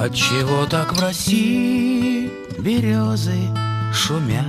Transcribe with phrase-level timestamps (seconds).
[0.00, 3.36] Отчего так в России березы
[3.92, 4.46] шумят?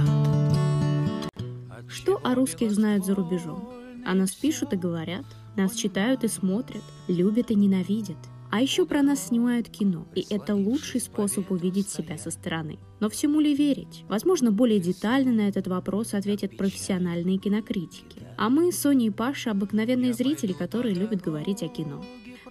[1.90, 3.68] Что о русских знают за рубежом?
[4.06, 5.26] О нас пишут и говорят,
[5.58, 8.16] нас читают и смотрят, любят и ненавидят.
[8.50, 12.80] А еще про нас снимают кино, и это лучший способ увидеть себя со стороны.
[13.02, 14.06] Но всему ли верить?
[14.08, 18.24] Возможно, более детально на этот вопрос ответят профессиональные кинокритики.
[18.38, 22.02] А мы, Соня и Паша, обыкновенные зрители, которые любят говорить о кино.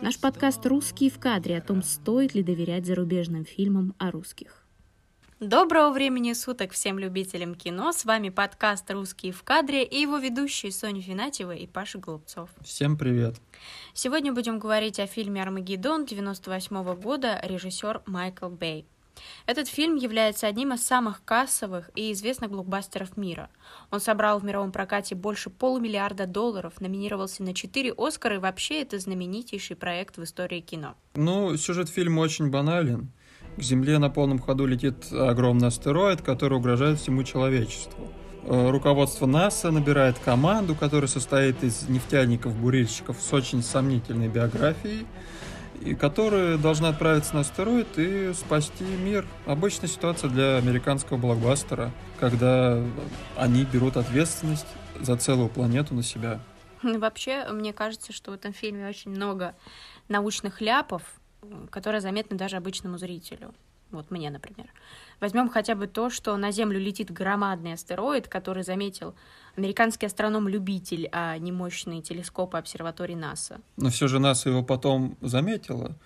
[0.03, 4.64] Наш подкаст «Русские в кадре» о том, стоит ли доверять зарубежным фильмам о русских.
[5.41, 7.93] Доброго времени суток всем любителям кино.
[7.93, 12.49] С вами подкаст «Русские в кадре» и его ведущие Соня Финатьева и Паша Голубцов.
[12.63, 13.36] Всем привет.
[13.93, 18.86] Сегодня будем говорить о фильме «Армагеддон» 98 года, режиссер Майкл Бэй.
[19.46, 23.50] Этот фильм является одним из самых кассовых и известных блокбастеров мира.
[23.91, 28.99] Он собрал в мировом прокате больше полумиллиарда долларов, номинировался на четыре Оскара, и вообще это
[28.99, 30.95] знаменитейший проект в истории кино.
[31.14, 33.11] Ну, сюжет фильма очень банален.
[33.56, 38.08] К Земле на полном ходу летит огромный астероид, который угрожает всему человечеству.
[38.45, 45.06] Э, руководство НАСА набирает команду, которая состоит из нефтяников-бурильщиков с очень сомнительной биографией,
[45.81, 49.27] и которая должна отправиться на астероид и спасти мир.
[49.47, 52.83] Обычная ситуация для американского блокбастера, когда
[53.36, 54.67] они берут ответственность
[55.01, 56.41] за целую планету на себя.
[56.83, 59.55] Вообще, мне кажется, что в этом фильме очень много
[60.08, 61.03] научных ляпов,
[61.70, 63.55] которая заметна даже обычному зрителю.
[63.91, 64.67] Вот мне, например.
[65.19, 69.14] Возьмем хотя бы то, что на Землю летит громадный астероид, который заметил
[69.61, 73.61] американский астроном-любитель, а не мощные телескопы обсерватории НАСА.
[73.77, 75.97] Но все же НАСА его потом заметила.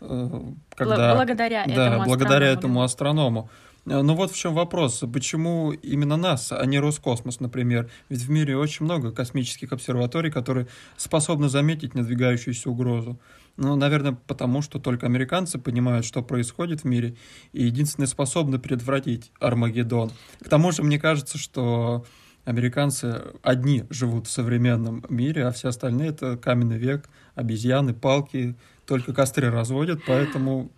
[0.00, 0.40] Э,
[0.74, 1.14] когда...
[1.16, 2.58] Благодаря да, этому благодаря астроному.
[2.58, 3.50] этому астроному.
[3.86, 5.02] Э, Но вот в чем вопрос.
[5.12, 7.90] Почему именно НАСА, а не Роскосмос, например?
[8.08, 13.18] Ведь в мире очень много космических обсерваторий, которые способны заметить надвигающуюся угрозу.
[13.56, 17.16] Ну, наверное, потому что только американцы понимают, что происходит в мире,
[17.52, 20.12] и единственные способны предотвратить Армагеддон.
[20.42, 22.04] К тому же, мне кажется, что
[22.50, 28.56] американцы одни живут в современном мире, а все остальные— это каменный век, обезьяны, палки,
[28.86, 30.72] только костры разводят, поэтому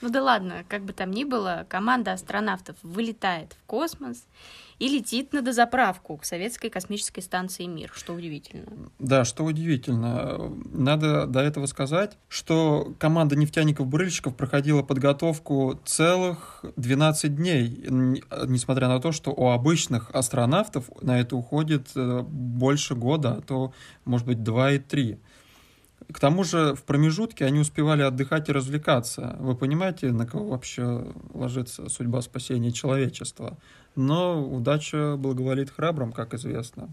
[0.00, 4.24] Ну да ладно, как бы там ни было, команда астронавтов вылетает в космос
[4.78, 8.90] и летит на дозаправку к советской космической станции «Мир», что удивительно.
[8.98, 10.52] Да, что удивительно.
[10.70, 19.12] Надо до этого сказать, что команда нефтяников-бурильщиков проходила подготовку целых 12 дней, несмотря на то,
[19.12, 23.72] что у обычных астронавтов на это уходит э, больше года, а то,
[24.04, 25.18] может быть, 2 и 3.
[26.12, 29.36] К тому же в промежутке они успевали отдыхать и развлекаться.
[29.40, 33.58] Вы понимаете, на кого вообще ложится судьба спасения человечества?
[33.96, 36.90] Но удача благоволит храбрым, как известно.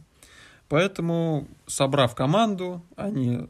[0.68, 3.48] Поэтому, собрав команду, они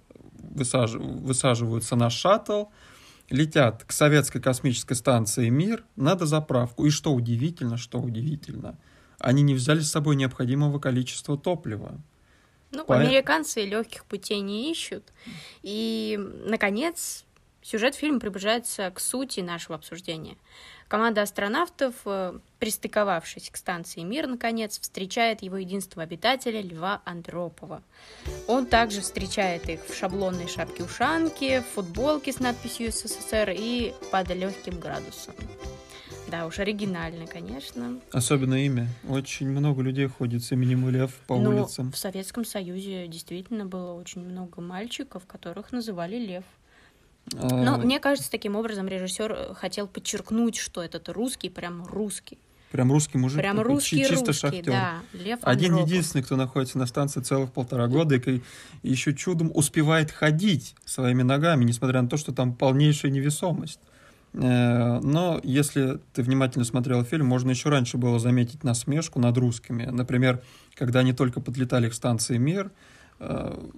[0.54, 2.66] высаж- высаживаются на шаттл,
[3.30, 6.86] летят к советской космической станции «Мир» на дозаправку.
[6.86, 8.78] И что удивительно, что удивительно,
[9.20, 12.02] они не взяли с собой необходимого количества топлива.
[12.74, 15.04] Ну, По- американцы легких путей не ищут.
[15.62, 17.24] И, наконец,
[17.62, 20.38] сюжет фильма приближается к сути нашего обсуждения.
[20.88, 27.82] Команда астронавтов, э, пристыковавшись к станции «Мир», наконец, встречает его единственного обитателя Льва Андропова.
[28.48, 34.80] Он также встречает их в шаблонной шапке-ушанке, в футболке с надписью «СССР» и под легким
[34.80, 35.34] градусом.
[36.34, 38.00] Да, уж оригинально, конечно.
[38.12, 38.88] Особенно имя.
[39.08, 41.92] Очень много людей ходит с именем Лев по Но улицам.
[41.92, 46.44] в Советском Союзе действительно было очень много мальчиков, которых называли Лев.
[47.36, 52.40] А, Но мне кажется, таким образом режиссер э, хотел подчеркнуть, что этот русский прям русский.
[52.72, 53.38] Прям русский мужик.
[53.38, 54.64] Прям такой, русский чисто русский, шахтер.
[54.66, 54.94] да.
[55.14, 55.92] Лев Один Андропов.
[55.92, 58.42] единственный, кто находится на станции целых полтора года и
[58.82, 63.80] еще чудом успевает ходить своими ногами, несмотря на то, что там полнейшая невесомость.
[64.34, 69.86] Э, Но если ты внимательно смотрел фильм, можно еще раньше было заметить насмешку над русскими.
[69.86, 70.42] Например,
[70.76, 72.72] когда они только подлетали к станции «Мир»,
[73.20, 73.70] э,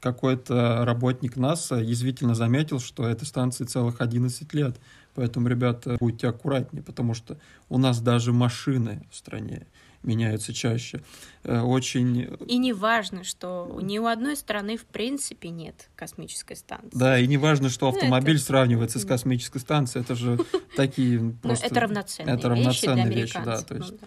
[0.00, 4.76] какой-то работник НАСА язвительно заметил, что этой станции целых 11 лет.
[5.14, 7.38] Поэтому, ребята, будьте аккуратнее, потому что
[7.68, 9.66] у нас даже машины в стране
[10.06, 11.02] меняются чаще.
[11.44, 12.36] Э, Очень...
[12.46, 16.96] И не важно, что ни у одной страны в принципе нет космической станции.
[16.96, 20.38] Да, и не важно, что Ну, автомобиль это- сравнивается с космической станцией, это же
[20.76, 21.66] такие Ну, просто...
[21.66, 23.98] это равноценные это равноценные вещи, да, то есть- Ну.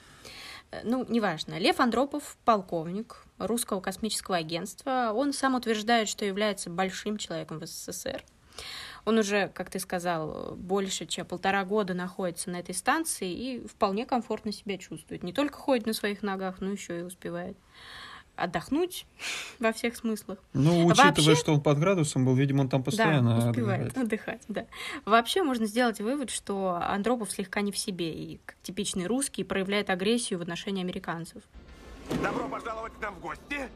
[0.72, 1.58] Э, Ну, неважно.
[1.60, 8.24] Лев Андропов, полковник русского космического агентства, он сам утверждает, что является большим человеком в СССР.
[9.06, 14.06] Он уже, как ты сказал, больше чем полтора года находится на этой станции и вполне
[14.06, 15.24] комфортно себя чувствует.
[15.24, 17.58] Не только ходит на своих ногах, но еще и успевает
[18.36, 19.06] отдохнуть
[19.60, 20.40] во всех смыслах.
[20.54, 24.06] Ну, учитывая, Вообще- что он под градусом был, видимо, он там постоянно да, успевает отдыхает.
[24.06, 24.66] отдыхать, да.
[25.06, 29.90] Вообще можно сделать вывод, что Андропов слегка не в себе и, как типичный русский, проявляет
[29.90, 31.44] агрессию в отношении американцев.
[32.24, 33.70] Добро пожаловать к нам в гости.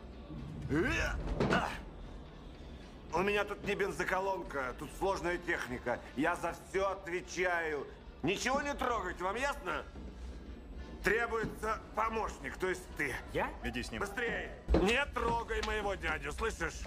[3.14, 6.00] У меня тут не бензоколонка, тут сложная техника.
[6.16, 7.86] Я за все отвечаю.
[8.24, 9.84] Ничего не трогать, вам ясно?
[11.04, 13.14] Требуется помощник, то есть ты.
[13.32, 13.52] Я?
[13.64, 14.00] Иди с ним.
[14.00, 14.58] Быстрее!
[14.68, 16.82] Не трогай моего дядю, слышишь?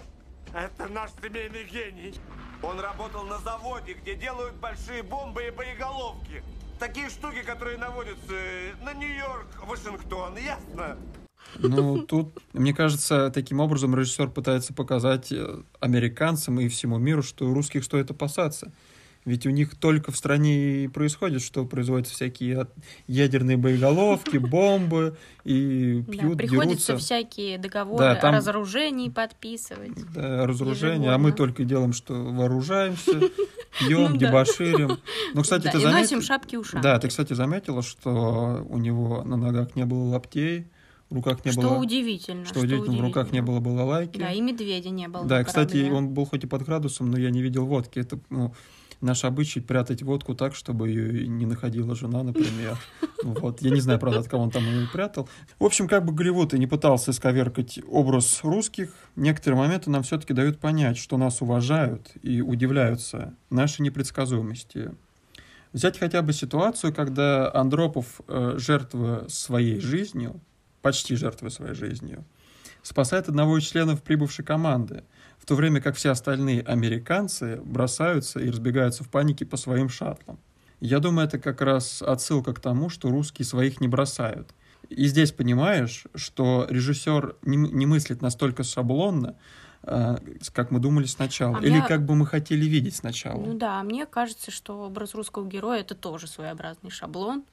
[0.53, 2.19] Это наш семейный гений.
[2.61, 6.43] Он работал на заводе, где делают большие бомбы и боеголовки.
[6.79, 10.97] Такие штуки, которые наводятся э, на Нью-Йорк, Вашингтон, ясно?
[11.59, 17.51] Ну, тут, мне кажется, таким образом режиссер пытается показать э, американцам и всему миру, что
[17.53, 18.71] русских стоит опасаться.
[19.25, 22.67] Ведь у них только в стране и происходит, что производятся всякие
[23.07, 26.97] ядерные боеголовки, бомбы, и Да, пьют, приходится дерутся.
[26.97, 29.91] всякие договоры Да, там- о разоружении подписывать.
[30.13, 33.19] Да, разоружение, а мы только делаем, что вооружаемся,
[33.79, 34.27] пьем, Ну да.
[34.27, 34.97] дебоширим.
[35.33, 36.21] Ну, кстати, Да, ты и носим заметил...
[36.21, 36.83] шапки-ушанки.
[36.83, 40.67] Да, ты, кстати, заметила, что у него на ногах не было лаптей,
[41.09, 41.77] в руках не что было...
[41.77, 42.45] удивительно.
[42.45, 44.17] Что удивительно, в руках не было балалайки.
[44.17, 45.25] Да, и медведя не было.
[45.25, 45.93] Да, на кстати, корабле.
[45.93, 47.99] он был хоть и под градусом, но я не видел водки.
[47.99, 48.53] Это ну,
[48.99, 52.77] наш обычай прятать водку так, чтобы ее не находила жена, например.
[53.23, 53.61] Вот.
[53.61, 55.27] Я не знаю, правда, от кого он там ее прятал.
[55.59, 60.33] В общем, как бы Голливуд и не пытался исковеркать образ русских, некоторые моменты нам все-таки
[60.33, 64.91] дают понять, что нас уважают и удивляются нашей непредсказуемости.
[65.73, 70.39] Взять хотя бы ситуацию, когда Андропов, э, жертвуя своей жизнью,
[70.87, 72.23] почти жертвуя своей жизнью,
[72.81, 75.03] спасает одного из членов прибывшей команды,
[75.37, 80.39] в то время как все остальные американцы бросаются и разбегаются в панике по своим шаттлам.
[80.79, 84.47] Я думаю, это как раз отсылка к тому, что русские своих не бросают.
[84.87, 89.35] И здесь понимаешь, что режиссер не, не мыслит настолько шаблонно,
[89.83, 90.15] э,
[90.53, 93.43] как мы думали сначала, А или мне- как бы мы хотели видеть сначала.
[93.43, 97.43] Ну да, мне кажется, что образ русского героя это тоже своеобразный шаблон,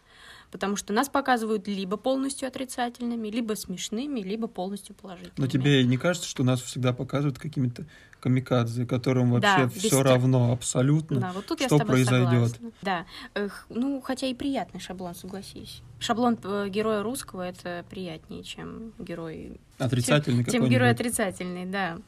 [0.55, 5.35] потому что нас показывают либо полностью отрицательными, либо смешными, либо полностью положительными.
[5.39, 7.87] Но тебе не кажется, что нас всегда показывают какими-то
[8.21, 12.51] камикадзе, которым Да, вообще без все тех- равно абсолютно, Да, вот тут что произойдет.
[12.53, 12.71] согласна.
[12.83, 15.83] Да, Эх, ну хотя и приятный шаблон, согласись.
[15.99, 21.01] Шаблон э, героя русского это приятнее, чем герой Отрицательный Тем герой какой-нибудь.
[21.01, 21.99] отрицательный, да.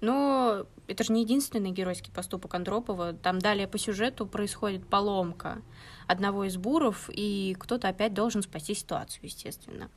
[0.00, 3.12] Но это же не единственный геройский поступок Андропова.
[3.12, 5.62] Там далее по сюжету происходит поломка
[6.06, 9.90] одного из буров, и кто-то опять должен спасти ситуацию, естественно.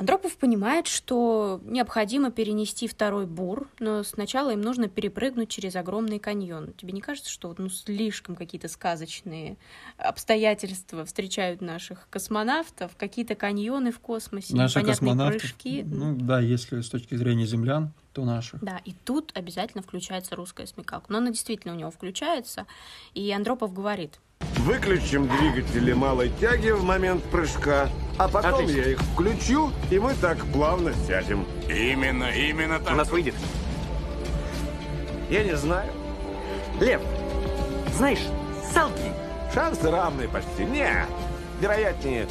[0.00, 6.72] Андропов понимает, что необходимо перенести второй бур, но сначала им нужно перепрыгнуть через огромный каньон.
[6.72, 9.58] Тебе не кажется, что ну, слишком какие-то сказочные
[9.98, 15.82] обстоятельства встречают наших космонавтов, какие-то каньоны в космосе, Наших непонятные космонавтов, прыжки?
[15.84, 18.64] ну да, если с точки зрения землян, то наших.
[18.64, 21.12] Да, и тут обязательно включается русская смекалка.
[21.12, 22.66] Но она действительно у него включается.
[23.12, 24.18] И Андропов говорит,
[24.60, 28.80] Выключим двигатели малой тяги в момент прыжка, а потом Отлично.
[28.80, 31.46] я их включу, и мы так плавно сядем.
[31.66, 32.92] Именно, именно так.
[32.92, 33.34] У нас выйдет.
[35.30, 35.90] Я не знаю.
[36.78, 37.00] Лев,
[37.96, 38.26] знаешь,
[38.74, 39.12] солги.
[39.54, 40.64] Шансы равные почти.
[40.64, 41.06] Не,
[41.60, 42.26] вероятнее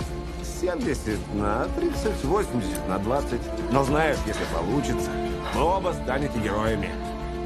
[0.61, 3.41] 70 на 30, 80 на 20.
[3.71, 5.09] Но знаешь, если получится,
[5.55, 6.91] вы оба станете героями.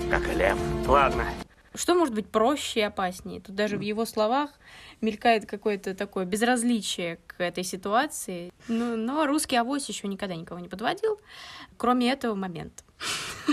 [0.10, 0.58] Как и лев.
[0.86, 1.24] Ладно.
[1.76, 3.42] Что может быть проще и опаснее?
[3.42, 4.52] Тут даже в его словах
[5.02, 8.52] мелькает какое-то такое безразличие к этой ситуации.
[8.68, 11.20] Ну, но русский авось еще никогда никого не подводил,
[11.78, 12.84] кроме этого момента.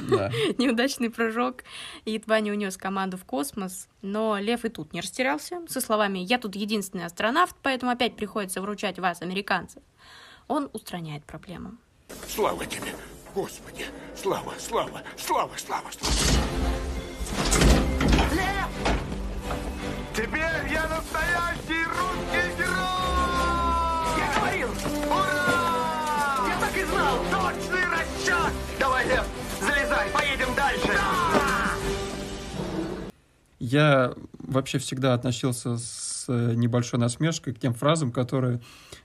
[0.08, 0.30] Да.
[0.58, 1.64] Неудачный прыжок,
[2.04, 3.88] и едва не унес команду в космос.
[4.02, 5.60] Но Лев и тут не растерялся.
[5.68, 9.82] Со словами «Я тут единственный астронавт, поэтому опять приходится вручать вас, американцев».
[10.46, 11.78] Он устраняет проблему.
[12.28, 12.94] Слава тебе,
[13.34, 13.86] Господи.
[14.14, 17.69] Слава, слава, слава, слава, слава.
[20.12, 22.74] Теперь я настоящий русский герой!
[24.18, 24.68] Я говорил!
[25.06, 26.48] Ура!
[26.48, 27.18] Я так и знал!
[27.30, 28.52] Точный расчет!
[28.80, 29.24] Давай, Лев,
[29.60, 30.98] залезай, поедем дальше!
[33.60, 38.60] Я вообще всегда относился с небольшой насмешкой к тем фразам, которые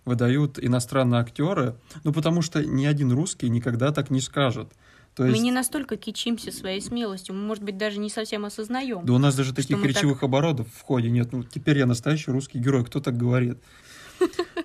[0.05, 4.71] выдают иностранные актеры, ну потому что ни один русский никогда так не скажет.
[5.15, 9.05] То Мы есть, не настолько кичимся своей смелостью, мы, может быть, даже не совсем осознаем.
[9.05, 11.31] да у нас даже таких мы так- речевых оборотов в ходе нет.
[11.31, 13.57] Ну, теперь я настоящий русский герой, кто так говорит?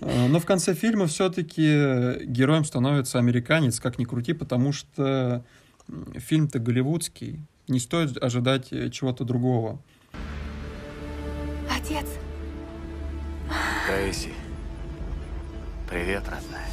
[0.01, 5.45] Э, Но в конце фильма все-таки героем становится американец, как ни крути, потому что
[6.15, 9.81] фильм-то голливудский, не стоит ожидать э, чего-то другого.
[11.73, 12.07] Отец,
[13.87, 14.33] Таиси,
[15.89, 16.67] привет, родная.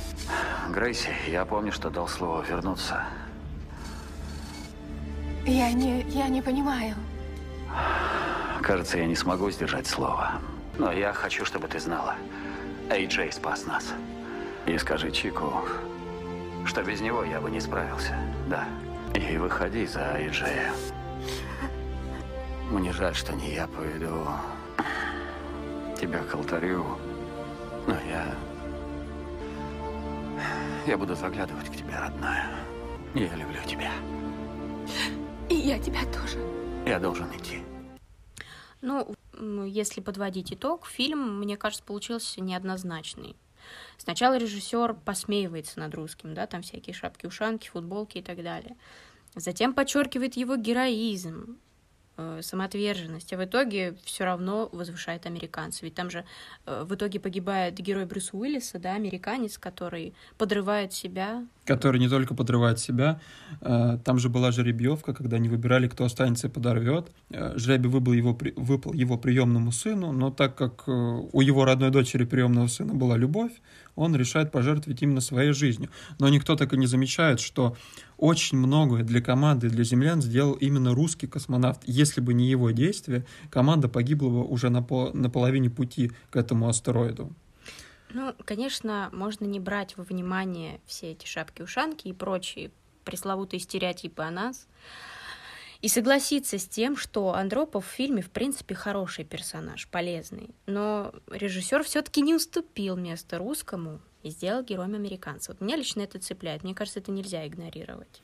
[0.74, 3.04] Грейси, я помню, что дал слово вернуться.
[5.48, 6.96] Я не, я не понимаю.
[8.62, 10.42] Кажется, я не смогу сдержать слово.
[10.78, 12.16] Но я хочу, чтобы ты знала.
[12.90, 13.94] Эй Джей спас нас.
[14.66, 15.64] И скажи Чику,
[16.66, 18.14] что без него я бы не справился.
[18.50, 18.66] Да.
[19.16, 20.74] И выходи за Эйджея.
[22.70, 24.28] Мне жаль, что не я поведу
[26.00, 26.86] тебя к алтарю.
[27.88, 28.36] Но я...
[30.86, 32.50] Я буду заглядывать к тебе, родная.
[33.14, 33.92] Я люблю тебя.
[35.68, 36.40] Я тебя тоже.
[36.86, 37.60] Я должен идти.
[38.80, 43.36] Ну, если подводить итог, фильм, мне кажется, получился неоднозначный.
[43.98, 48.78] Сначала режиссер посмеивается над русским, да, там всякие шапки-ушанки, футболки и так далее.
[49.36, 51.58] Затем подчеркивает его героизм,
[52.18, 55.84] э, самоотверженность, а в итоге все равно возвышает американцев.
[55.84, 56.26] Ведь там же
[56.66, 61.46] э, в итоге погибает герой Брюса Уиллиса, да, американец, который подрывает себя.
[61.66, 63.20] который не только подрывает себя,
[63.62, 67.12] э, там же была жеребьевка, когда они выбирали, кто останется и подорвет.
[67.30, 72.68] Жребий выбыл его, выпал его приемному сыну, но так как у его родной дочери приемного
[72.68, 73.52] сына была любовь,
[73.98, 75.90] он решает пожертвовать именно своей жизнью.
[76.20, 77.76] Но никто так и не замечает, что
[78.18, 81.82] очень многое для команды, для землян сделал именно русский космонавт.
[81.86, 86.36] Если бы не его действия, команда погибла бы уже на, пол- на половине пути к
[86.36, 87.32] этому астероиду.
[88.14, 92.72] Ну, конечно, можно не брать во внимание все эти шапки-ушанки и прочие
[93.04, 94.68] пресловутые стереотипы о нас,
[95.82, 100.50] и согласиться с тем, что Андропов в фильме, в принципе, хороший персонаж, полезный.
[100.66, 105.52] Но режиссер все-таки не уступил место русскому и сделал героем американца.
[105.52, 106.64] Вот меня лично это цепляет.
[106.64, 108.22] Мне кажется, это нельзя игнорировать.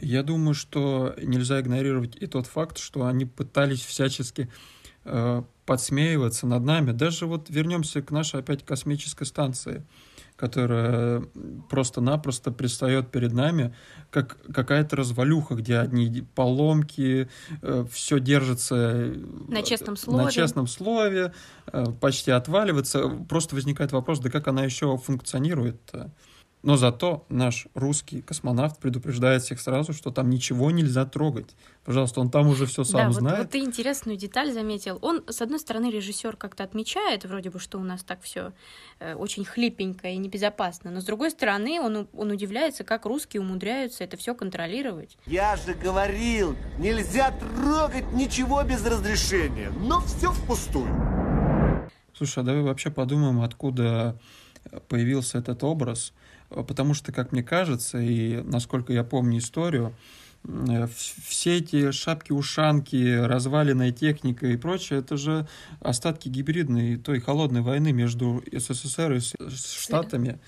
[0.00, 4.50] Я думаю, что нельзя игнорировать и тот факт, что они пытались всячески
[5.04, 6.92] э, подсмеиваться над нами.
[6.92, 9.84] Даже вот вернемся к нашей опять космической станции,
[10.36, 11.22] которая
[11.70, 13.74] просто-напросто предстает перед нами
[14.10, 17.28] как какая-то развалюха, где одни поломки,
[17.90, 19.14] все держится э,
[19.48, 20.24] На честном слове.
[20.24, 21.32] на честном слове,
[21.72, 23.08] э, почти отваливается.
[23.28, 26.12] Просто возникает вопрос, да как она еще функционирует-то?
[26.62, 31.56] Но зато наш русский космонавт предупреждает всех сразу, что там ничего нельзя трогать.
[31.84, 33.38] Пожалуйста, он там уже все сам да, вот- знает.
[33.38, 34.98] Вот, ты интересную деталь заметил.
[35.02, 38.52] Он, с одной стороны, режиссер как-то отмечает, вроде бы, что у нас так все
[39.16, 44.16] очень хлипенько и небезопасно, но с другой стороны, он, он удивляется, как русские умудряются это
[44.16, 45.18] все контролировать.
[45.26, 49.70] Я же говорил, нельзя трогать ничего без разрешения.
[49.80, 50.88] Но все впустую.
[52.14, 54.16] Слушай, а давай вообще подумаем, откуда
[54.88, 56.12] появился этот образ.
[56.66, 59.94] Потому что, как мне кажется, и насколько я помню историю,
[60.44, 60.86] э,
[61.26, 65.46] все эти шапки-ушанки, разваленная техника и прочее, это же
[65.80, 70.38] остатки гибридной той холодной войны между СССР и Штатами.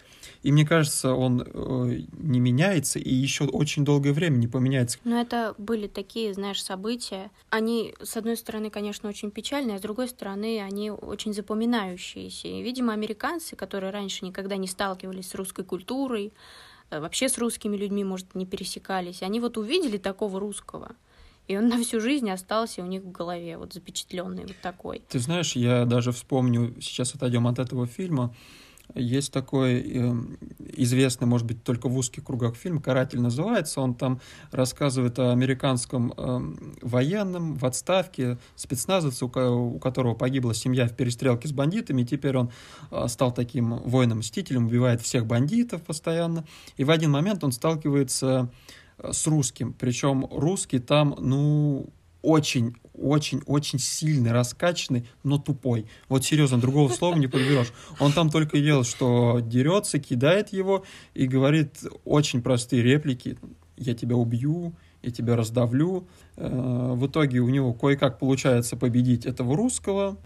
[0.44, 4.98] И мне кажется, он э, не меняется и еще очень долгое время не поменяется.
[5.02, 7.30] Но это были такие, знаешь, события.
[7.48, 12.48] Они, с одной стороны, конечно, очень печальные, а с другой стороны, они очень запоминающиеся.
[12.48, 16.30] И, видимо, американцы, которые раньше никогда не сталкивались с русской культурой,
[16.90, 20.94] э, вообще с русскими людьми, может, не пересекались, они вот увидели такого русского,
[21.48, 25.00] и он на всю жизнь остался у них в голове, вот запечатленный вот такой.
[25.08, 28.34] Ты знаешь, я даже вспомню, сейчас отойдем от этого фильма,
[28.94, 30.14] есть такой э,
[30.76, 33.80] известный, может быть, только в узких кругах фильм, «Каратель» называется.
[33.80, 36.40] Он там рассказывает о американском э,
[36.82, 42.02] военном в отставке, спецназовце, у, у которого погибла семья в перестрелке с бандитами.
[42.02, 42.50] И теперь он
[42.90, 46.44] э, стал таким воином-мстителем, убивает всех бандитов постоянно.
[46.76, 48.50] И в один момент он сталкивается
[48.98, 49.72] э, с русским.
[49.72, 51.88] Причем русский там, ну,
[52.24, 55.86] очень, очень, очень сильный, раскачанный, но тупой.
[56.08, 57.72] Вот серьезно, другого слова не подберешь.
[58.00, 63.36] Он там только и делает, что дерется, кидает его и говорит очень простые реплики.
[63.76, 66.06] Я тебя убью, я тебя раздавлю.
[66.36, 70.16] Э, В итоге у него кое-как получается победить этого русского.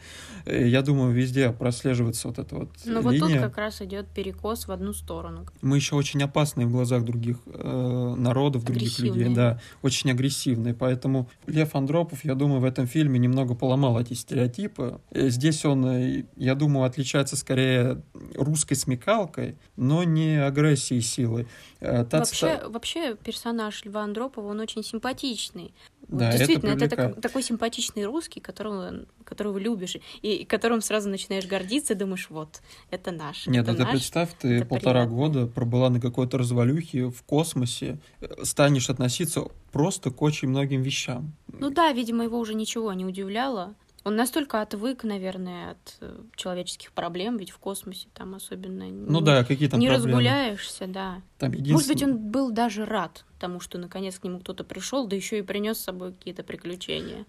[0.46, 3.40] Э, Я думаю, везде прослеживается вот эта вот Но вот тут линия.
[3.42, 5.46] как раз идет перекос в одну сторону.
[5.60, 10.74] Мы еще очень опасные в глазах других э, народов, других людей, да, очень агрессивные.
[10.74, 15.00] Поэтому Лев Андропов, я думаю, в этом фильме немного поломал эти стереотипы.
[15.12, 18.02] Здесь он, я думаю, отличается скорее
[18.34, 21.46] русской смекалкой, но не агрессией силой.
[21.80, 25.72] Э, та Вообще, вообще персонаж Льва Андропова, он очень симпатичный.
[26.08, 27.14] Да, это действительно, это, привлекает.
[27.14, 32.60] так- такой симпатичный русский, которого, которого любишь, и которым сразу начинаешь гордиться, думаешь, вот,
[32.90, 33.46] это наш.
[33.46, 33.90] Нет, это ты наш.
[33.90, 35.16] представь, ты это полтора приятно.
[35.16, 37.98] года пробыла на какой-то развалюхе в космосе,
[38.42, 41.32] станешь относиться просто к очень многим вещам.
[41.48, 43.74] Ну да, видимо, его уже ничего не удивляло.
[44.04, 49.24] Он настолько отвык, наверное, от э, человеческих проблем, ведь в космосе там особенно Ну не,
[49.24, 50.12] да, какие там не проблемы.
[50.12, 51.20] разгуляешься, да.
[51.38, 55.06] Там Может быть, единственное- он был даже рад тому, что наконец к нему кто-то пришел,
[55.06, 57.26] да еще и принес с собой какие-то приключения.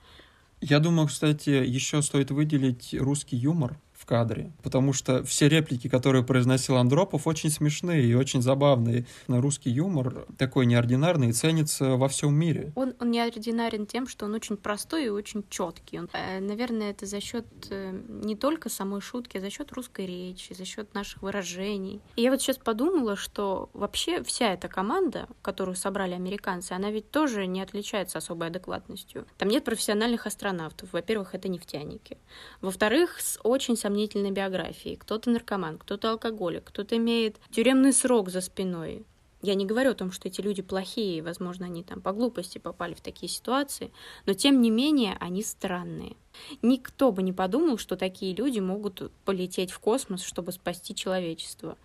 [0.61, 6.23] Я думаю, кстати, еще стоит выделить русский юмор в кадре, потому что все реплики, которые
[6.23, 9.05] произносил Андропов, очень смешные и очень забавные.
[9.27, 12.71] Русский юмор такой неординарный и ценится во всем мире.
[12.75, 15.99] Он, он неординарен тем, что он очень простой и очень четкий.
[15.99, 20.05] Он, э, наверное, это за счет э, не только самой шутки, а за счет русской
[20.05, 21.99] речи, за счет наших выражений.
[22.15, 27.11] И я вот сейчас подумала, что вообще вся эта команда, которую собрали американцы, она ведь
[27.11, 29.25] тоже не отличается особой адекватностью.
[29.37, 30.93] Там нет профессиональных астронавтов.
[30.93, 32.17] Во-первых, это нефтяники.
[32.61, 34.98] Во-вторых, с очень сомнительной биографией.
[34.98, 39.03] Кто-то наркоман, кто-то алкоголик, кто-то имеет тюремный срок за спиной.
[39.41, 42.93] Я не говорю о том, что эти люди плохие, возможно, они там по глупости попали
[42.93, 43.91] в такие ситуации,
[44.27, 46.17] но тем не менее они странные.
[46.62, 51.75] Никто бы не подумал, что такие люди могут полететь в космос, чтобы спасти человечество.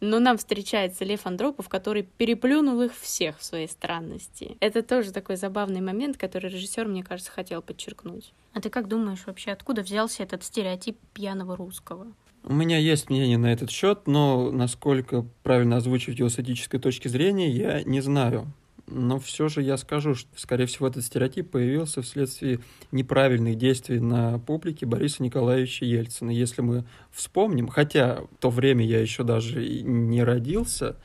[0.00, 4.56] Но нам встречается Лев Андропов, который переплюнул их всех в своей странности.
[4.60, 8.32] Это тоже такой забавный момент, который режиссер, мне кажется, хотел подчеркнуть.
[8.54, 12.06] А ты как думаешь вообще, откуда взялся этот стереотип пьяного русского?
[12.44, 17.08] У меня есть мнение на этот счет, но насколько правильно озвучивать его с этической точки
[17.08, 18.46] зрения, я не знаю.
[18.90, 24.38] Но все же я скажу, что, скорее всего, этот стереотип появился вследствие неправильных действий на
[24.38, 26.30] публике Бориса Николаевича Ельцина.
[26.30, 30.96] Если мы вспомним, хотя в то время я еще даже не родился,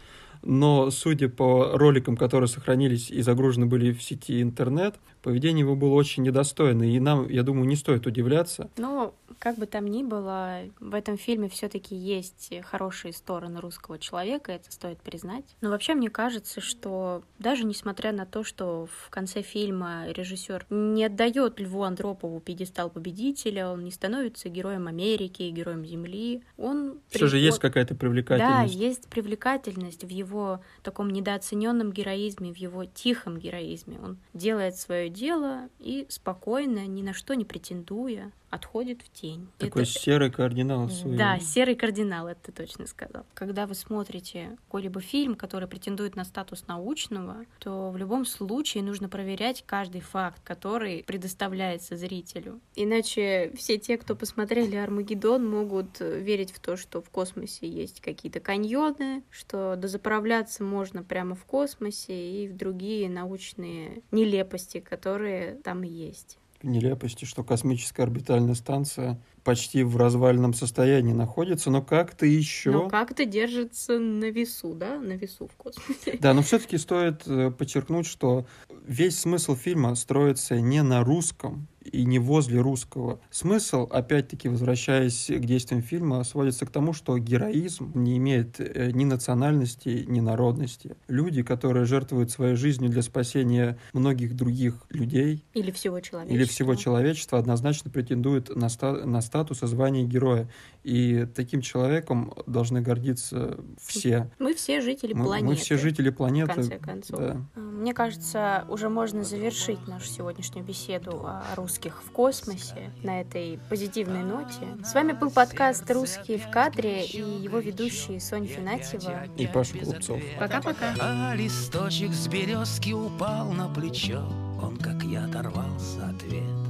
[0.42, 5.94] но судя по роликам, которые сохранились и загружены были в сети интернет, поведение его было
[5.94, 6.84] очень недостойно.
[6.84, 11.18] И нам, я думаю, не стоит удивляться, Но, как бы там ни было, в этом
[11.18, 15.46] фильме все-таки есть хорошие стороны русского человека, это стоит признать.
[15.62, 21.06] Но вообще мне кажется, что даже несмотря на то, что в конце фильма режиссер не
[21.06, 27.00] отдает Льву Андропову пьедестал победителя, он не становится героем Америки, героем Земли, он...
[27.10, 28.76] все же приход- есть какая-то Да, привлекательность.
[28.76, 33.98] есть привлекательность в его таком недооцененном героизме, в его тихом героизме.
[34.04, 39.48] Он делает свое дело и спокойно, ни на что не претендуя, отходит в тень.
[39.58, 41.18] Такой Это- серый кардинал своего.
[41.18, 43.26] да, серый кардинал, это ты точно сказал.
[43.34, 49.10] Когда вы смотрите какой-либо фильм, который претендует на статус научного, то в любом случае нужно
[49.10, 52.60] проверять каждый факт, который предоставляется зрителю.
[52.76, 58.40] Иначе все те, кто посмотрели Армагеддон, могут верить в то, что в космосе есть какие-то
[58.40, 66.38] каньоны, что дозаправляться можно прямо в космосе и в другие научные нелепости, которые там есть.
[66.64, 72.72] Нелепости, что космическая орбитальная станция почти в развальном состоянии находится, но как-то еще...
[72.72, 76.18] Но как-то держится на весу, да, на весу в космосе.
[76.20, 78.46] Да, но все-таки стоит э, подчеркнуть, что
[78.86, 83.20] весь смысл фильма строится не на русском и не возле русского.
[83.30, 89.04] Смысл, опять-таки, возвращаясь к действиям фильма, сводится к тому, что героизм не имеет э, ни
[89.06, 90.96] национальности, ни народности.
[91.08, 96.36] Люди, которые жертвуют своей жизнью для спасения многих других людей, Или всего человечества.
[96.36, 100.48] или всего человечества однозначно претендует на, ста- на статус и звание героя.
[100.84, 104.30] И таким человеком должны гордиться все.
[104.40, 105.48] Мы все жители Мы, планеты.
[105.48, 106.52] мы все жители планеты.
[106.52, 107.20] В конце концов.
[107.20, 107.42] Да.
[107.56, 111.44] Мне кажется, уже можно завершить нашу сегодняшнюю беседу о
[111.74, 114.68] русских в космосе на этой позитивной ноте.
[114.84, 119.26] С вами был подкаст «Русские в кадре» и его ведущие Соня Финатьева.
[119.38, 120.22] И Паша Голубцов.
[120.40, 120.94] Пока-пока.
[121.00, 124.22] А листочек с березки упал на плечо
[124.62, 126.63] Он, как я, оторвался от ветра